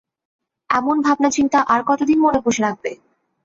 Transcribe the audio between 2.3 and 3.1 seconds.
পুষে রাখবে?